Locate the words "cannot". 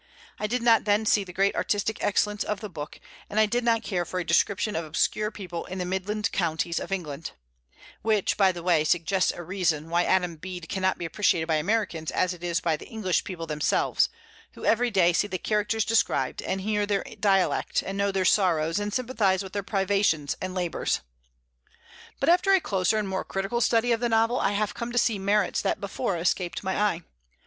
10.67-10.97